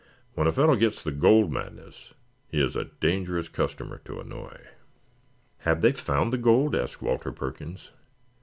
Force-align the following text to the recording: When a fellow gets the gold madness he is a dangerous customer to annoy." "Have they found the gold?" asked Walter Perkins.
When 0.33 0.47
a 0.47 0.51
fellow 0.51 0.75
gets 0.75 1.03
the 1.03 1.11
gold 1.11 1.51
madness 1.53 2.15
he 2.49 2.59
is 2.59 2.75
a 2.75 2.85
dangerous 2.99 3.47
customer 3.47 3.99
to 4.05 4.19
annoy." 4.19 4.57
"Have 5.59 5.81
they 5.81 5.91
found 5.91 6.33
the 6.33 6.39
gold?" 6.39 6.73
asked 6.73 7.03
Walter 7.03 7.31
Perkins. 7.31 7.91